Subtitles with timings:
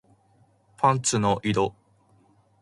[0.77, 1.75] パンツの色